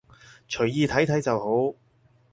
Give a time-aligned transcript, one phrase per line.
[0.49, 1.77] 隨意睇睇就好